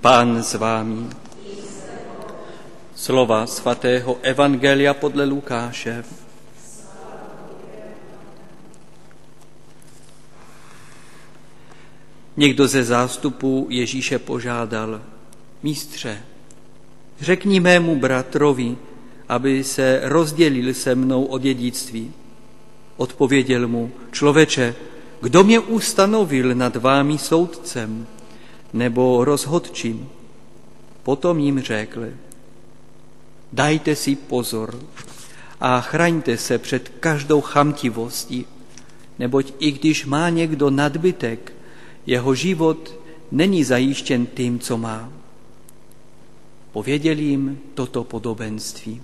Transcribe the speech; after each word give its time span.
Pán 0.00 0.42
s 0.42 0.54
vámi. 0.54 1.08
Slova 2.94 3.46
svatého 3.46 4.18
Evangelia 4.22 4.94
podle 4.94 5.24
Lukáše. 5.24 6.04
Někdo 12.36 12.68
ze 12.68 12.84
zástupů 12.84 13.66
Ježíše 13.70 14.18
požádal, 14.18 15.00
mistře, 15.62 16.22
řekni 17.20 17.60
mému 17.60 17.96
bratrovi, 17.96 18.76
aby 19.28 19.64
se 19.64 20.00
rozdělil 20.02 20.74
se 20.74 20.94
mnou 20.94 21.24
o 21.24 21.38
dědictví. 21.38 22.12
Odpověděl 22.96 23.68
mu, 23.68 23.92
člověče, 24.12 24.74
kdo 25.20 25.44
mě 25.44 25.60
ustanovil 25.60 26.54
nad 26.54 26.76
vámi 26.76 27.18
soudcem 27.18 28.06
nebo 28.74 29.24
rozhodčím? 29.24 30.08
Potom 31.02 31.38
jim 31.38 31.60
řekl, 31.60 32.04
dajte 33.52 33.96
si 33.96 34.16
pozor 34.16 34.78
a 35.60 35.80
chraňte 35.80 36.36
se 36.36 36.58
před 36.58 36.88
každou 36.88 37.40
chamtivostí, 37.40 38.46
neboť 39.18 39.52
i 39.58 39.70
když 39.70 40.06
má 40.06 40.28
někdo 40.28 40.70
nadbytek, 40.70 41.52
jeho 42.06 42.34
život 42.34 42.94
není 43.32 43.64
zajištěn 43.64 44.26
tím, 44.26 44.58
co 44.58 44.78
má. 44.78 45.08
Pověděl 46.72 47.18
jim 47.18 47.58
toto 47.74 48.04
podobenství. 48.04 49.02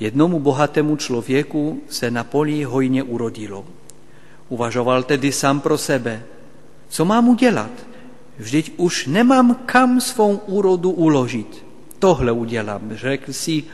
Jednomu 0.00 0.40
bohatému 0.40 0.96
člověku 0.96 1.82
se 1.88 2.10
na 2.10 2.24
poli 2.24 2.64
hojně 2.64 3.02
urodilo. 3.02 3.64
Uvažoval 4.48 5.02
tedy 5.02 5.32
sám 5.32 5.60
pro 5.60 5.78
sebe, 5.78 6.22
co 6.88 7.04
mám 7.04 7.28
udělat? 7.28 7.89
Vždyť 8.40 8.72
už 8.80 9.06
nemám 9.06 9.68
kam 9.68 10.00
svou 10.00 10.36
úrodu 10.48 10.90
uložit. 10.90 11.64
Tohle 11.98 12.32
udělám, 12.32 12.96
řekl 12.96 13.32
si, 13.32 13.64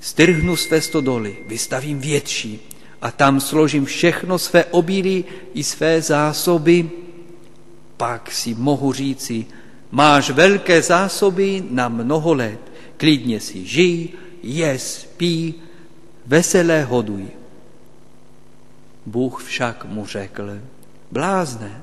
strhnu 0.00 0.56
své 0.56 0.80
stodoly, 0.80 1.44
vystavím 1.48 2.00
větší 2.00 2.60
a 3.02 3.10
tam 3.10 3.40
složím 3.40 3.84
všechno 3.84 4.38
své 4.38 4.64
obilí 4.64 5.24
i 5.54 5.64
své 5.64 6.02
zásoby. 6.02 6.90
Pak 7.96 8.32
si 8.32 8.54
mohu 8.54 8.92
říci, 8.92 9.46
máš 9.90 10.30
velké 10.30 10.82
zásoby 10.82 11.64
na 11.70 11.88
mnoho 11.88 12.34
let, 12.34 12.60
klidně 12.96 13.40
si 13.40 13.66
žij, 13.66 14.08
jes, 14.42 15.04
pí, 15.16 15.54
veselé 16.26 16.84
hoduj. 16.84 17.28
Bůh 19.06 19.44
však 19.44 19.84
mu 19.84 20.06
řekl, 20.06 20.60
blázne, 21.12 21.82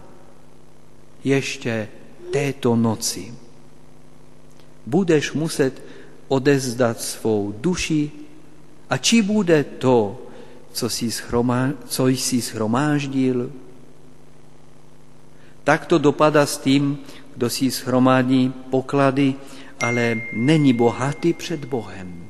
ještě 1.23 1.87
této 2.31 2.75
noci 2.75 3.45
budeš 4.85 5.33
muset 5.33 5.81
odezdat 6.27 7.01
svou 7.01 7.51
duši 7.57 8.11
a 8.89 8.97
či 8.97 9.21
bude 9.21 9.63
to, 9.63 10.21
co 10.71 10.89
jsi, 10.89 11.11
schromá, 11.11 11.73
co 11.87 12.07
jsi 12.07 12.41
schromáždil? 12.41 13.51
Tak 15.63 15.85
to 15.85 15.97
dopadá 15.97 16.45
s 16.45 16.57
tím, 16.57 16.97
kdo 17.35 17.49
si 17.49 17.71
schromadí 17.71 18.53
poklady, 18.69 19.35
ale 19.81 20.21
není 20.33 20.73
bohatý 20.73 21.33
před 21.33 21.65
Bohem. 21.65 22.29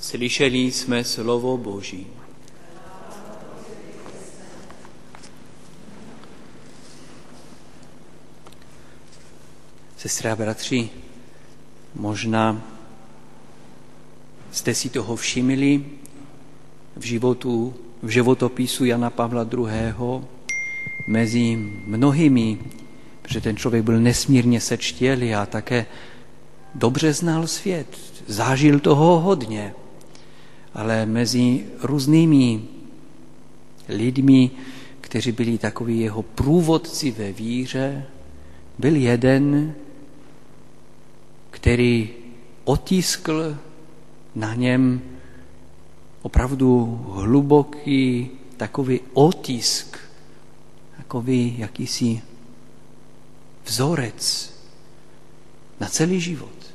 Slyšeli 0.00 0.58
jsme 0.58 1.04
slovo 1.04 1.56
Boží. 1.56 2.06
Sestra 9.98 10.32
a 10.32 10.36
bratři, 10.36 10.88
možná 11.94 12.62
jste 14.52 14.74
si 14.74 14.88
toho 14.88 15.16
všimli 15.16 15.84
v 16.96 17.04
životu, 17.04 17.74
v 18.02 18.08
životopisu 18.08 18.84
Jana 18.84 19.10
Pavla 19.10 19.46
II. 19.52 19.68
mezi 21.08 21.56
mnohými, 21.86 22.58
protože 23.22 23.40
ten 23.40 23.56
člověk 23.56 23.84
byl 23.84 24.00
nesmírně 24.00 24.60
sečtělý 24.60 25.34
a 25.34 25.46
také 25.46 25.86
dobře 26.74 27.12
znal 27.12 27.46
svět, 27.46 27.86
zažil 28.26 28.80
toho 28.80 29.20
hodně 29.20 29.74
ale 30.78 31.06
mezi 31.06 31.64
různými 31.82 32.62
lidmi, 33.88 34.50
kteří 35.00 35.32
byli 35.32 35.58
takový 35.58 36.00
jeho 36.00 36.22
průvodci 36.22 37.10
ve 37.10 37.32
víře, 37.32 38.06
byl 38.78 38.96
jeden, 38.96 39.74
který 41.68 42.08
otiskl 42.64 43.58
na 44.34 44.54
něm 44.54 45.02
opravdu 46.22 46.96
hluboký 47.12 48.30
takový 48.56 49.00
otisk, 49.12 49.98
takový 50.96 51.58
jakýsi 51.58 52.22
vzorec 53.64 54.52
na 55.80 55.88
celý 55.88 56.20
život. 56.20 56.72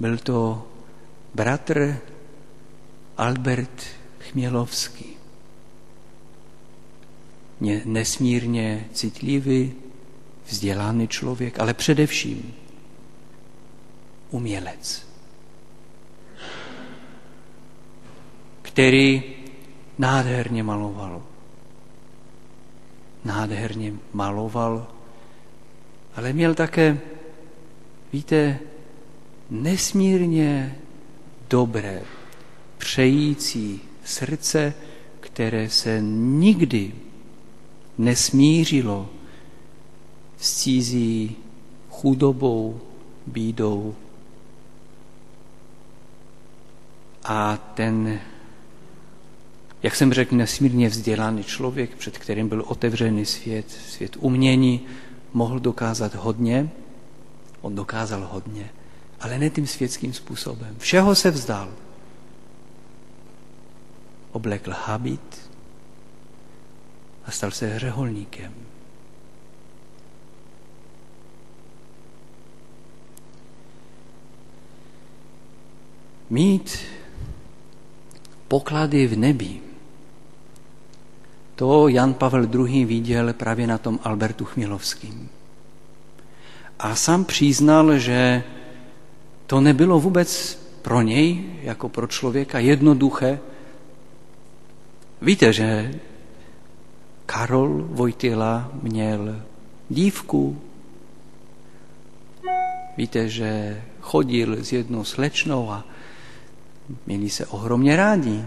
Byl 0.00 0.18
to 0.18 0.66
bratr 1.34 1.96
Albert 3.16 3.84
Chmělovský. 4.18 5.16
Nesmírně 7.84 8.88
citlivý, 8.92 9.72
vzdělaný 10.50 11.08
člověk, 11.08 11.60
ale 11.60 11.74
především 11.74 12.54
umělec, 14.30 15.06
který 18.62 19.22
nádherně 19.98 20.62
maloval. 20.62 21.22
Nádherně 23.24 23.92
maloval, 24.12 24.86
ale 26.16 26.32
měl 26.32 26.54
také, 26.54 26.98
víte, 28.12 28.58
nesmírně 29.50 30.76
dobré, 31.50 32.02
přející 32.78 33.80
srdce, 34.04 34.74
které 35.20 35.70
se 35.70 36.00
nikdy 36.02 36.92
nesmířilo 37.98 39.08
s 40.40 40.62
cizí 40.62 41.36
chudobou, 41.90 42.80
bídou. 43.26 43.94
A 47.24 47.56
ten, 47.56 48.20
jak 49.82 49.96
jsem 49.96 50.12
řekl, 50.12 50.36
nesmírně 50.36 50.88
vzdělaný 50.88 51.44
člověk, 51.44 51.94
před 51.94 52.18
kterým 52.18 52.48
byl 52.48 52.64
otevřený 52.66 53.26
svět, 53.26 53.70
svět 53.70 54.16
umění, 54.20 54.86
mohl 55.32 55.60
dokázat 55.60 56.14
hodně, 56.14 56.70
on 57.60 57.74
dokázal 57.74 58.28
hodně, 58.32 58.70
ale 59.20 59.38
ne 59.38 59.50
tím 59.50 59.66
světským 59.66 60.12
způsobem. 60.12 60.76
Všeho 60.78 61.14
se 61.14 61.30
vzdal. 61.30 61.72
Oblekl 64.32 64.72
habit 64.84 65.50
a 67.24 67.30
stal 67.30 67.50
se 67.50 67.66
hřeholníkem. 67.66 68.52
Mít 76.30 76.78
poklady 78.48 79.06
v 79.06 79.18
nebi. 79.18 79.60
To 81.54 81.88
Jan 81.88 82.14
Pavel 82.14 82.48
II. 82.54 82.84
viděl 82.84 83.32
právě 83.32 83.66
na 83.66 83.78
tom 83.78 83.98
Albertu 84.02 84.44
Chmělovským. 84.44 85.28
A 86.78 86.94
sám 86.94 87.24
přiznal, 87.24 87.98
že 87.98 88.42
to 89.46 89.60
nebylo 89.60 90.00
vůbec 90.00 90.60
pro 90.82 91.02
něj, 91.02 91.44
jako 91.62 91.88
pro 91.88 92.06
člověka, 92.06 92.58
jednoduché. 92.58 93.38
Víte, 95.22 95.52
že 95.52 95.94
Karol 97.26 97.82
Vojtila 97.90 98.70
měl 98.82 99.42
dívku. 99.88 100.60
Víte, 102.96 103.28
že 103.28 103.82
chodil 104.00 104.64
s 104.64 104.72
jednou 104.72 105.04
slečnou 105.04 105.70
a 105.70 105.84
měli 107.06 107.30
se 107.30 107.46
ohromně 107.46 107.96
rádi. 107.96 108.44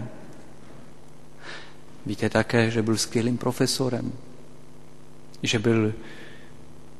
Víte 2.06 2.30
také, 2.30 2.70
že 2.70 2.82
byl 2.82 2.96
skvělým 2.96 3.38
profesorem, 3.38 4.12
že 5.42 5.58
byl 5.58 5.94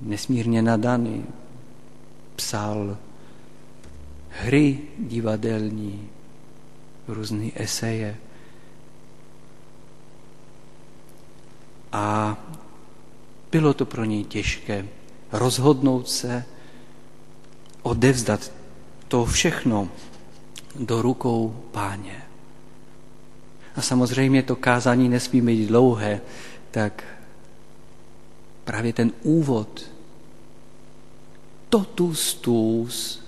nesmírně 0.00 0.62
nadaný, 0.62 1.25
psal 2.37 2.96
hry 4.29 4.79
divadelní, 4.99 6.08
různé 7.08 7.50
eseje. 7.55 8.17
A 11.93 12.37
bylo 13.52 13.75
to 13.75 13.87
pro 13.87 14.05
něj 14.05 14.25
těžké 14.25 14.87
rozhodnout 15.32 16.08
se, 16.08 16.44
odevzdat 17.82 18.52
to 19.08 19.25
všechno 19.25 19.88
do 20.75 21.03
rukou 21.03 21.65
páně. 21.73 22.23
A 23.76 23.82
samozřejmě 23.82 24.43
to 24.43 24.56
kázání 24.56 25.09
nesmí 25.09 25.41
být 25.41 25.67
dlouhé, 25.67 26.21
tak 26.71 27.05
právě 28.65 28.93
ten 28.93 29.12
úvod, 29.23 29.91
totus 31.69 32.35
tus, 32.35 33.25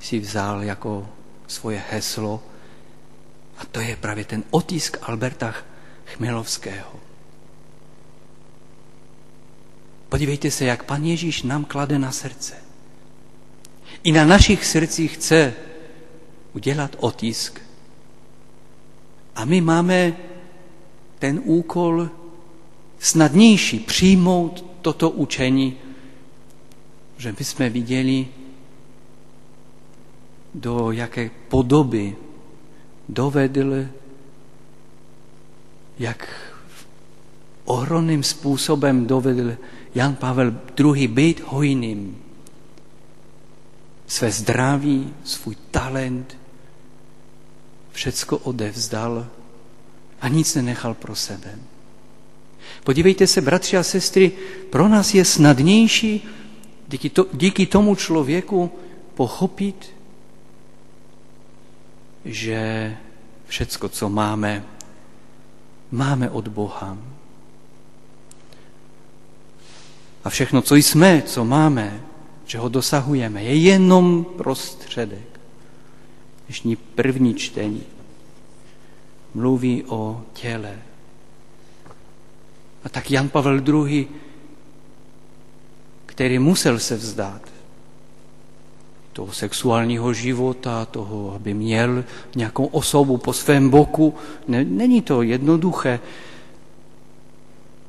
si 0.00 0.18
vzal 0.18 0.62
jako 0.62 1.08
svoje 1.46 1.82
heslo 1.90 2.42
a 3.58 3.64
to 3.64 3.80
je 3.80 3.96
právě 3.96 4.24
ten 4.24 4.44
otisk 4.50 4.96
Alberta 5.02 5.54
Chmelovského. 6.06 7.00
Podívejte 10.08 10.50
se, 10.50 10.64
jak 10.64 10.84
pan 10.84 11.04
Ježíš 11.04 11.42
nám 11.42 11.64
klade 11.64 11.98
na 11.98 12.12
srdce. 12.12 12.54
I 14.02 14.12
na 14.12 14.24
našich 14.24 14.64
srdcích 14.64 15.14
chce 15.14 15.54
udělat 16.54 16.96
otisk. 17.00 17.60
A 19.34 19.44
my 19.44 19.60
máme 19.60 20.16
ten 21.18 21.40
úkol 21.44 22.08
snadnější 22.98 23.78
přijmout 23.78 24.64
toto 24.82 25.10
učení, 25.10 25.76
že 27.16 27.34
my 27.38 27.44
jsme 27.44 27.70
viděli, 27.70 28.28
do 30.54 30.90
jaké 30.90 31.30
podoby 31.48 32.16
dovedl, 33.08 33.86
jak 35.98 36.28
ohromným 37.64 38.22
způsobem 38.22 39.06
dovedl 39.06 39.56
Jan 39.94 40.14
Pavel 40.14 40.54
II. 40.78 41.08
být 41.08 41.40
hojným. 41.40 42.18
Své 44.06 44.30
zdraví, 44.30 45.14
svůj 45.24 45.56
talent, 45.70 46.36
všecko 47.94 48.38
odevzdal 48.38 49.26
a 50.20 50.28
nic 50.28 50.54
nenechal 50.54 50.94
pro 50.94 51.14
sebe. 51.14 51.58
Podívejte 52.84 53.26
se, 53.26 53.40
bratři 53.40 53.76
a 53.76 53.82
sestry, 53.82 54.32
pro 54.70 54.88
nás 54.88 55.14
je 55.14 55.24
snadnější 55.24 56.28
díky, 56.88 57.10
to, 57.10 57.26
díky 57.32 57.66
tomu 57.66 57.94
člověku 57.94 58.70
pochopit, 59.14 59.94
že 62.24 62.96
všecko, 63.46 63.88
co 63.88 64.08
máme, 64.08 64.64
máme 65.90 66.30
od 66.30 66.48
Boha. 66.48 66.98
A 70.24 70.30
všechno, 70.30 70.62
co 70.62 70.74
jsme, 70.74 71.22
co 71.22 71.44
máme, 71.44 72.00
čeho 72.46 72.68
dosahujeme, 72.68 73.44
je 73.44 73.54
jenom 73.54 74.24
prostředek. 74.24 75.33
Dnešní 76.46 76.76
první 76.76 77.34
čtení 77.34 77.82
mluví 79.34 79.84
o 79.88 80.22
těle. 80.32 80.78
A 82.84 82.88
tak 82.88 83.10
Jan 83.10 83.28
Pavel 83.28 83.62
II 83.68 84.08
který 86.14 86.38
musel 86.38 86.78
se 86.78 86.96
vzdát 86.96 87.42
toho 89.12 89.32
sexuálního 89.32 90.12
života, 90.12 90.84
toho, 90.86 91.34
aby 91.34 91.54
měl 91.54 92.04
nějakou 92.36 92.66
osobu 92.66 93.18
po 93.18 93.32
svém 93.32 93.70
boku. 93.70 94.14
Není 94.48 95.02
to 95.02 95.22
jednoduché. 95.22 96.00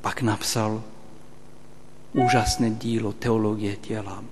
Pak 0.01 0.21
napsal 0.21 0.83
úžasné 2.13 2.69
dílo 2.69 3.13
teologie 3.13 3.75
těla. 3.75 4.23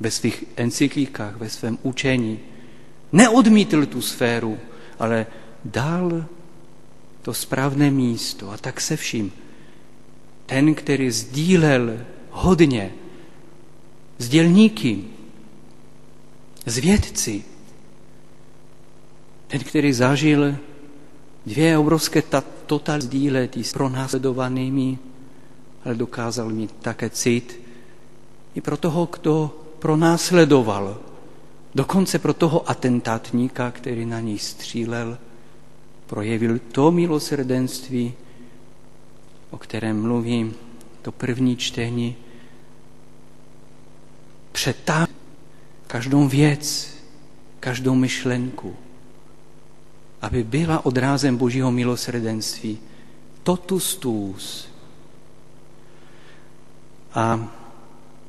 Ve 0.00 0.10
svých 0.10 0.44
encyklíkách, 0.56 1.36
ve 1.36 1.50
svém 1.50 1.78
učení 1.82 2.40
neodmítl 3.12 3.86
tu 3.86 4.00
sféru, 4.00 4.58
ale 4.98 5.26
dal 5.64 6.24
to 7.22 7.34
správné 7.34 7.90
místo. 7.90 8.50
A 8.50 8.56
tak 8.56 8.80
se 8.80 8.96
vším. 8.96 9.32
Ten, 10.46 10.74
který 10.74 11.10
sdílel 11.10 11.98
hodně 12.30 12.92
s 14.18 14.28
dělníky, 14.28 15.04
s 16.66 16.78
vědci. 16.78 17.44
Ten, 19.46 19.60
který 19.60 19.92
zažil 19.92 20.56
dvě 21.46 21.78
obrovské 21.78 22.22
total 22.66 23.00
sdílet 23.00 23.56
s 23.56 23.72
pronásledovanými, 23.72 24.98
ale 25.84 25.94
dokázal 25.94 26.50
mít 26.50 26.72
také 26.80 27.10
cit 27.10 27.60
i 28.54 28.60
pro 28.60 28.76
toho, 28.76 29.08
kdo 29.12 29.56
pronásledoval. 29.78 31.07
Dokonce 31.74 32.18
pro 32.18 32.34
toho 32.34 32.70
atentátníka, 32.70 33.70
který 33.70 34.06
na 34.06 34.20
ní 34.20 34.38
střílel, 34.38 35.18
projevil 36.06 36.58
to 36.72 36.90
milosrdenství, 36.90 38.14
o 39.50 39.58
kterém 39.58 40.02
mluví 40.02 40.52
to 41.02 41.12
první 41.12 41.56
čtení, 41.56 42.16
přetáhne 44.52 45.14
každou 45.86 46.28
věc, 46.28 46.94
každou 47.60 47.94
myšlenku, 47.94 48.76
aby 50.22 50.44
byla 50.44 50.86
odrázem 50.86 51.36
Božího 51.36 51.70
milosrdenství. 51.70 52.78
Totus 53.42 53.96
tus. 53.96 54.68
A 57.14 57.48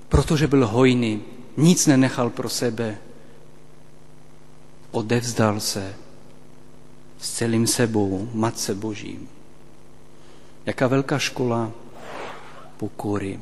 protože 0.09 0.47
byl 0.47 0.67
hojný, 0.67 1.21
nic 1.57 1.87
nenechal 1.87 2.29
pro 2.29 2.49
sebe, 2.49 2.97
odevzdal 4.91 5.59
se 5.59 5.95
s 7.19 7.31
celým 7.31 7.67
sebou 7.67 8.29
Matce 8.33 8.75
Božím. 8.75 9.29
Jaká 10.65 10.87
velká 10.87 11.19
škola 11.19 11.71
pokory. 12.77 13.39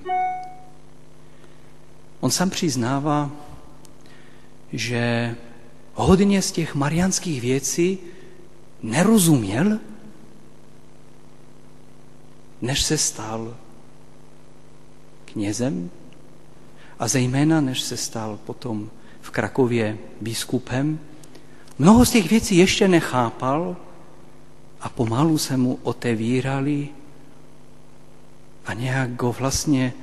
On 2.20 2.32
sám 2.32 2.50
přiznává, 2.50 3.32
že 4.74 5.36
hodně 5.94 6.42
z 6.42 6.52
těch 6.52 6.76
marianských 6.76 7.42
věcí 7.42 8.00
nerozuměl, 8.84 9.80
než 12.62 12.84
se 12.84 12.98
stal 12.98 13.58
knězem 15.26 15.90
a 17.00 17.08
zejména 17.08 17.62
než 17.62 17.82
se 17.82 17.98
stal 17.98 18.40
potom 18.46 18.90
v 19.22 19.30
Krakově 19.30 19.98
biskupem. 20.22 21.00
Mnoho 21.80 22.06
z 22.06 22.12
těch 22.12 22.30
věcí 22.30 22.58
ještě 22.58 22.88
nechápal 22.88 23.78
a 24.82 24.90
pomalu 24.90 25.38
se 25.38 25.58
mu 25.58 25.80
otevírali 25.84 26.90
a 28.66 28.74
nějak 28.74 29.22
ho 29.22 29.32
vlastně 29.32 29.94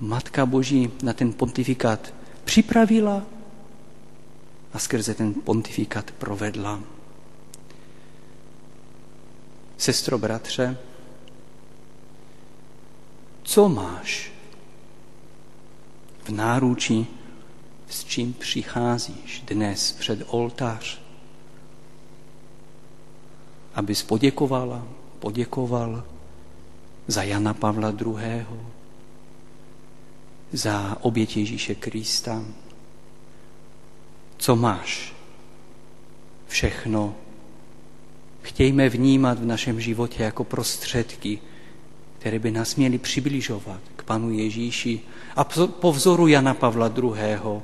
Matka 0.00 0.46
Boží 0.46 0.90
na 1.02 1.12
ten 1.12 1.32
pontifikát 1.32 2.14
připravila 2.44 3.22
a 4.72 4.78
skrze 4.78 5.14
ten 5.14 5.34
pontifikát 5.34 6.10
provedla. 6.10 6.80
Sestro, 9.76 10.18
bratře, 10.18 10.78
co 13.42 13.68
máš 13.68 14.32
v 16.24 16.28
náručí, 16.28 17.06
s 17.88 18.04
čím 18.04 18.32
přicházíš 18.32 19.42
dnes 19.46 19.92
před 19.92 20.22
oltář, 20.26 21.05
abys 23.76 24.02
poděkovala, 24.02 24.86
poděkoval 25.18 26.04
za 27.06 27.22
Jana 27.22 27.54
Pavla 27.54 27.90
II., 27.90 28.46
za 30.52 30.96
oběť 31.00 31.36
Ježíše 31.36 31.74
Krista. 31.74 32.44
Co 34.36 34.56
máš? 34.56 35.14
Všechno. 36.46 37.14
Chtějme 38.42 38.88
vnímat 38.88 39.38
v 39.38 39.44
našem 39.44 39.80
životě 39.80 40.22
jako 40.22 40.44
prostředky, 40.44 41.38
které 42.18 42.38
by 42.38 42.50
nás 42.50 42.76
měly 42.76 42.98
přibližovat 42.98 43.80
k 43.96 44.02
Panu 44.02 44.30
Ježíši. 44.30 45.00
A 45.36 45.44
po 45.68 45.92
vzoru 45.92 46.26
Jana 46.26 46.54
Pavla 46.54 46.92
II. 47.02 47.60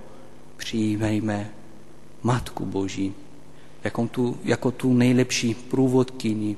přijímejme 0.56 1.50
Matku 2.22 2.66
Boží 2.66 3.14
jako 3.84 4.06
tu, 4.06 4.38
jako 4.44 4.70
tu 4.70 4.94
nejlepší 4.94 5.54
průvodkyni 5.54 6.56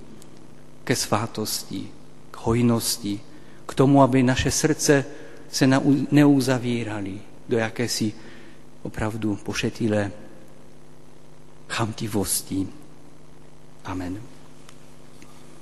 ke 0.84 0.96
svátosti, 0.96 1.88
k 2.30 2.36
hojnosti, 2.36 3.20
k 3.66 3.74
tomu, 3.74 4.02
aby 4.02 4.22
naše 4.22 4.50
srdce 4.50 5.04
se 5.50 5.66
neuzavírali 6.10 7.20
do 7.48 7.58
jakési 7.58 8.12
opravdu 8.82 9.36
pošetilé 9.36 10.12
chamtivosti. 11.68 12.68
Amen. 13.84 14.33